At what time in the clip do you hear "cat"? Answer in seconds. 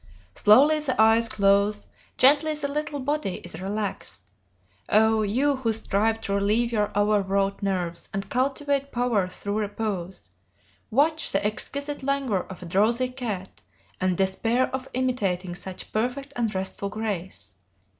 13.09-13.61